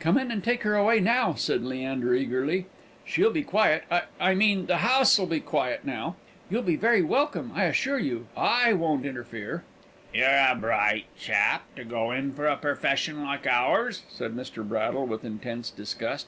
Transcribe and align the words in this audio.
"Come 0.00 0.18
in 0.18 0.32
and 0.32 0.42
take 0.42 0.64
her 0.64 0.74
away 0.74 0.98
now," 0.98 1.34
said 1.34 1.62
Leander, 1.62 2.14
eagerly. 2.14 2.66
"She'll 3.04 3.30
be 3.30 3.44
quiet. 3.44 3.84
I 3.92 4.02
I 4.18 4.34
mean 4.34 4.66
the 4.66 4.78
house'll 4.78 5.24
be 5.28 5.38
quiet 5.38 5.84
now. 5.84 6.16
You'll 6.50 6.64
be 6.64 6.74
very 6.74 7.00
welcome, 7.00 7.52
I 7.54 7.66
assure 7.66 8.00
you. 8.00 8.26
I 8.36 8.72
won't 8.72 9.06
interfere." 9.06 9.62
"You're 10.12 10.26
a 10.48 10.56
bright 10.60 11.04
chap 11.16 11.62
to 11.76 11.84
go 11.84 12.10
in 12.10 12.32
for 12.34 12.48
a 12.48 12.56
purfession 12.56 13.22
like 13.22 13.46
ours," 13.46 14.02
said 14.08 14.34
Mr. 14.34 14.66
Braddle, 14.68 15.06
with 15.06 15.24
intense 15.24 15.70
disgust. 15.70 16.26